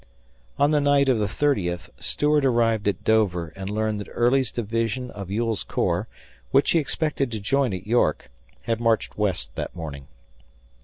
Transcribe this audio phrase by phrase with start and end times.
[0.57, 5.11] On the night of the thirtieth Stuart arrived at Dover and learned that Early's division
[5.11, 6.07] of Ewell's corps,
[6.49, 8.31] which he expected to join at York,
[8.65, 10.07] hadmarched west that morning.